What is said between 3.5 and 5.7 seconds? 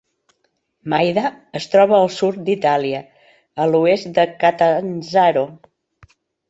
a l'oest de Catanzaro.